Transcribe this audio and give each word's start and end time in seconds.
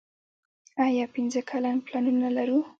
آیا 0.85 1.05
پنځه 1.15 1.39
کلن 1.49 1.75
پلانونه 1.85 2.29
لرو؟ 2.37 2.59